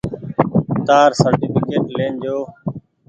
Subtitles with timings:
[0.87, 2.37] تآر سرٽيڦڪيٽ لين جو۔